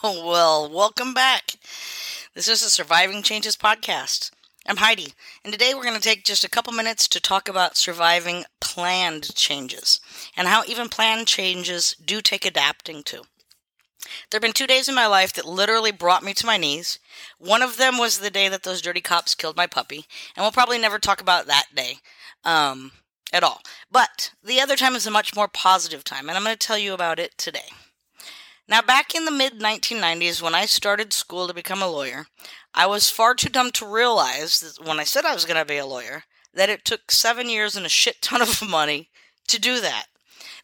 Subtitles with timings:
[0.04, 1.56] well, welcome back.
[2.34, 4.30] This is the Surviving Changes podcast.
[4.66, 5.12] I'm Heidi,
[5.44, 9.34] and today we're going to take just a couple minutes to talk about surviving planned
[9.34, 10.00] changes
[10.34, 13.24] and how even planned changes do take adapting to.
[14.30, 16.98] There have been two days in my life that literally brought me to my knees.
[17.36, 20.50] One of them was the day that those dirty cops killed my puppy, and we'll
[20.50, 21.98] probably never talk about that day
[22.42, 22.92] um,
[23.34, 23.60] at all.
[23.90, 26.78] But the other time is a much more positive time, and I'm going to tell
[26.78, 27.68] you about it today.
[28.70, 32.26] Now, back in the mid 1990s, when I started school to become a lawyer,
[32.72, 35.64] I was far too dumb to realize that when I said I was going to
[35.64, 36.22] be a lawyer,
[36.54, 39.10] that it took seven years and a shit ton of money
[39.48, 40.06] to do that.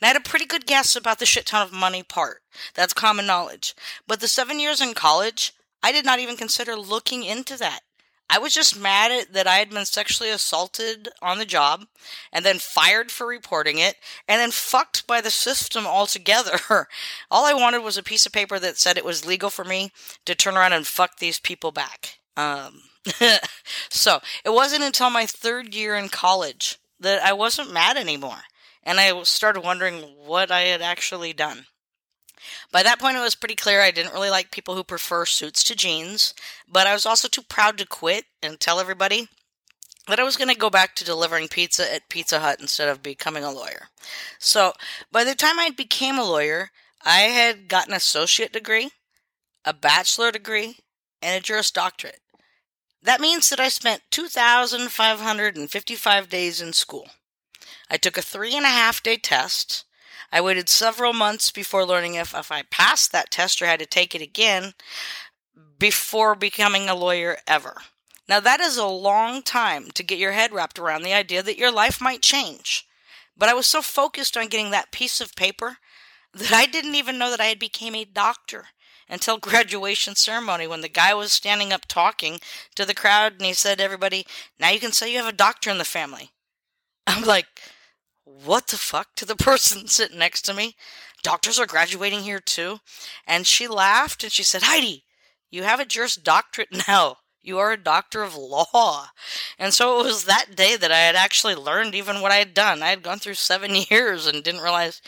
[0.01, 2.43] And I had a pretty good guess about the shit ton of money part.
[2.77, 3.75] That's common knowledge.
[4.07, 7.81] But the seven years in college, I did not even consider looking into that.
[8.29, 11.87] I was just mad at that I had been sexually assaulted on the job
[12.33, 13.97] and then fired for reporting it
[14.27, 16.59] and then fucked by the system altogether.
[17.31, 19.93] All I wanted was a piece of paper that said it was legal for me
[20.25, 22.19] to turn around and fuck these people back.
[22.37, 22.83] Um,
[23.89, 28.43] so it wasn't until my third year in college that I wasn't mad anymore.
[28.83, 31.67] And I started wondering what I had actually done.
[32.73, 35.63] By that point, it was pretty clear I didn't really like people who prefer suits
[35.65, 36.35] to jeans,
[36.69, 39.29] but I was also too proud to quit and tell everybody
[40.07, 43.03] that I was going to go back to delivering pizza at Pizza Hut instead of
[43.03, 43.89] becoming a lawyer.
[44.39, 44.73] So,
[45.11, 46.71] by the time I became a lawyer,
[47.05, 48.91] I had got an associate degree,
[49.65, 50.79] a bachelor degree,
[51.21, 52.21] and a Juris Doctorate.
[53.03, 57.09] That means that I spent 2,555 days in school.
[57.89, 59.85] I took a three and a half day test,
[60.33, 63.87] I waited several months before learning if, if I passed that test or had to
[63.87, 64.75] take it again
[65.79, 67.77] before becoming a lawyer ever.
[68.29, 71.59] Now, that is a long time to get your head wrapped around the idea that
[71.59, 72.87] your life might change.
[73.37, 75.79] But I was so focused on getting that piece of paper
[76.35, 78.67] that I didn't even know that I had become a doctor
[79.09, 82.41] until graduation ceremony when the guy was standing up talking
[82.75, 84.27] to the crowd and he said everybody,
[84.59, 86.31] Now you can say you have a doctor in the family.
[87.07, 87.47] I'm like,
[88.27, 90.77] what the fuck to the person sitting next to me.
[91.23, 92.81] Doctors are graduating here too.
[93.27, 95.05] And she laughed and she said, Heidi,
[95.51, 97.19] you have a Juris Doctorate now.
[97.43, 99.07] You are a doctor of law.
[99.57, 102.55] And so it was that day that I had actually learned even what I had
[102.55, 102.83] done.
[102.83, 105.01] I had gone through seven years and didn't realize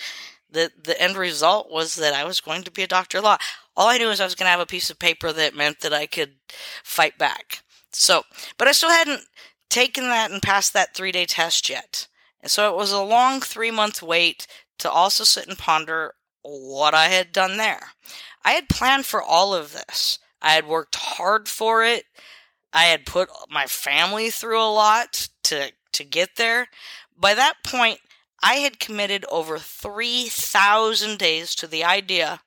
[0.50, 3.38] that the end result was that I was going to be a doctor of law.
[3.76, 5.80] All I knew was I was going to have a piece of paper that meant
[5.80, 6.34] that I could
[6.84, 7.62] fight back.
[7.90, 8.22] So,
[8.56, 9.22] but I still hadn't
[9.68, 12.06] taken that and passed that three day test yet.
[12.41, 14.47] And so it was a long three month wait
[14.78, 17.91] to also sit and ponder what I had done there.
[18.44, 20.19] I had planned for all of this.
[20.41, 22.04] I had worked hard for it.
[22.72, 26.69] I had put my family through a lot to to get there.
[27.16, 28.00] By that point,
[28.43, 32.41] I had committed over 3,000 days to the idea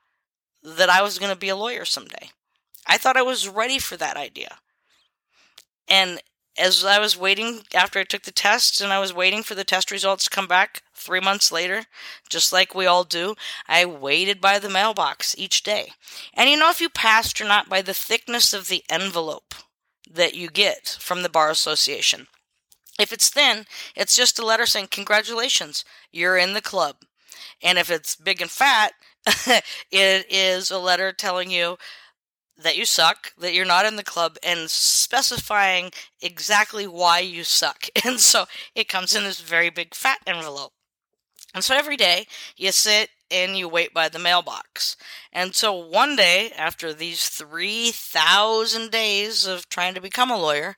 [0.64, 2.30] that I was going to be a lawyer someday.
[2.88, 4.60] I thought I was ready for that idea.
[5.88, 6.22] And
[6.58, 9.64] as I was waiting after I took the test and I was waiting for the
[9.64, 11.86] test results to come back three months later,
[12.30, 13.36] just like we all do,
[13.68, 15.94] I waited by the mailbox each day.
[16.34, 19.56] And you know if you passed or not by the thickness of the envelope
[20.10, 22.28] that you get from the Bar Association.
[23.00, 26.98] If it's thin, it's just a letter saying, Congratulations, you're in the club.
[27.64, 28.94] And if it's big and fat,
[29.26, 31.78] it is a letter telling you,
[32.64, 35.92] that you suck, that you're not in the club, and specifying
[36.22, 37.88] exactly why you suck.
[38.06, 38.46] And so
[38.76, 40.74] it comes in this very big fat envelope.
[41.54, 44.98] And so every day you sit and you wait by the mailbox.
[45.32, 50.76] And so one day, after these 3,000 days of trying to become a lawyer,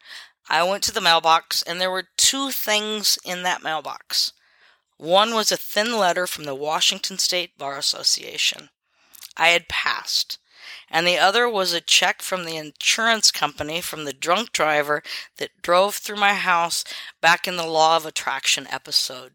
[0.49, 4.33] I went to the mailbox and there were two things in that mailbox.
[4.97, 8.69] One was a thin letter from the Washington State Bar Association.
[9.35, 10.37] I had passed
[10.89, 15.01] and the other was a check from the insurance company from the drunk driver
[15.37, 16.83] that drove through my house
[17.21, 19.33] back in the Law of Attraction episode.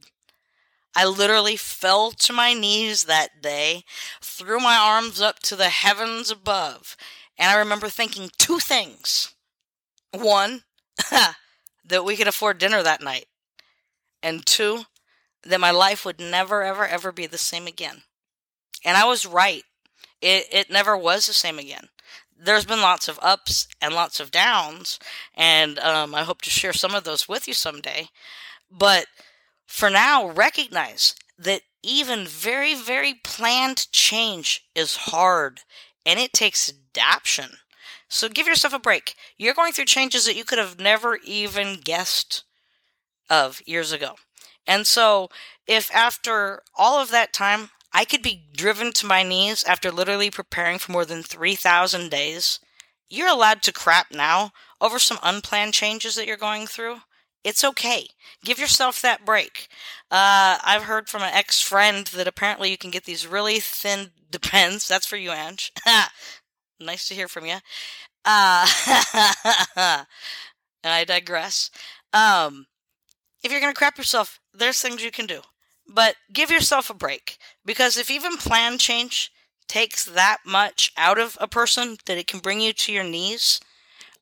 [0.94, 3.84] I literally fell to my knees that day,
[4.20, 6.96] threw my arms up to the heavens above,
[7.38, 9.34] and I remember thinking two things.
[10.12, 10.62] One,
[11.10, 13.26] that we could afford dinner that night,
[14.22, 14.84] and two,
[15.44, 18.02] that my life would never, ever, ever be the same again.
[18.84, 19.62] And I was right
[20.20, 21.88] it, it never was the same again.
[22.40, 24.98] There's been lots of ups and lots of downs,
[25.34, 28.08] and um, I hope to share some of those with you someday.
[28.70, 29.06] But
[29.66, 35.60] for now, recognize that even very, very planned change is hard
[36.04, 37.58] and it takes adaptation.
[38.08, 39.14] So give yourself a break.
[39.36, 42.44] You're going through changes that you could have never even guessed
[43.28, 44.16] of years ago.
[44.66, 45.28] And so,
[45.66, 50.30] if after all of that time I could be driven to my knees after literally
[50.30, 52.60] preparing for more than 3,000 days.
[53.10, 56.98] You're allowed to crap now over some unplanned changes that you're going through.
[57.42, 58.06] It's okay.
[58.44, 59.66] Give yourself that break.
[60.12, 64.12] Uh, I've heard from an ex friend that apparently you can get these really thin
[64.30, 64.86] depends.
[64.86, 65.72] That's for you, Ange.
[66.80, 67.56] nice to hear from you.
[68.24, 68.64] Uh,
[69.76, 70.06] and
[70.84, 71.72] I digress.
[72.12, 72.66] Um,
[73.42, 75.40] if you're going to crap yourself, there's things you can do.
[75.88, 79.32] But give yourself a break because if even plan change
[79.68, 83.60] takes that much out of a person that it can bring you to your knees,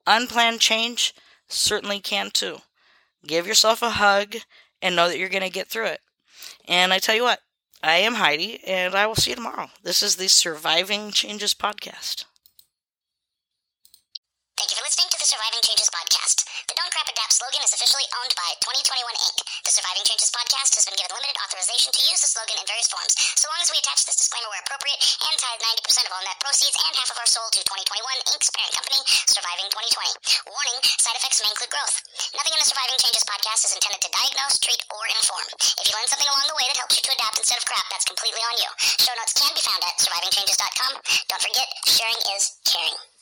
[0.07, 1.15] unplanned change
[1.49, 2.59] certainly can too.
[3.27, 4.37] Give yourself a hug
[4.81, 6.01] and know that you're going to get through it.
[6.69, 7.41] And I tell you what,
[7.83, 9.71] I am Heidi, and I will see you tomorrow.
[9.83, 12.25] This is the Surviving Changes podcast.
[14.57, 16.06] Thank you for listening to the Surviving Changes podcast.
[17.27, 19.39] Slogan is officially owned by 2021 Inc.
[19.67, 22.87] The Surviving Changes podcast has been given limited authorization to use the slogan in various
[22.87, 26.23] forms, so long as we attach this disclaimer where appropriate and tithe 90% of all
[26.23, 30.55] net proceeds and half of our sold to 2021 Inc.'s parent company, Surviving 2020.
[30.55, 31.97] Warning, side effects may include growth.
[32.39, 35.47] Nothing in the Surviving Changes podcast is intended to diagnose, treat, or inform.
[35.83, 37.91] If you learn something along the way that helps you to adapt instead of crap,
[37.91, 38.71] that's completely on you.
[39.03, 40.93] Show notes can be found at survivingchanges.com.
[41.27, 43.16] Don't forget, sharing is caring.